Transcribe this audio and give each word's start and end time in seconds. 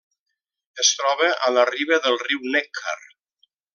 Es 0.83 0.89
troba 1.01 1.29
a 1.47 1.49
la 1.57 1.65
riba 1.71 1.99
del 2.07 2.17
riu 2.25 2.49
Neckar. 2.57 2.97